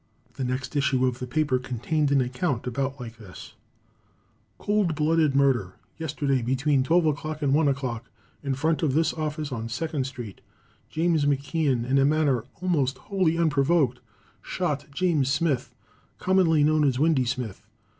[0.33, 3.53] The next issue of the paper contained an account about like this:
[4.57, 5.75] Cold Blooded Murder.
[5.99, 8.09] Yesterday, between 12 and 1 o'clock,
[8.41, 10.41] in front of this office on Second street,
[10.89, 13.99] James McKeon, in a manner almost wholly unprovoked,
[14.41, 15.75] shot James Smith,
[16.17, 17.67] commonly known as Windy Smith.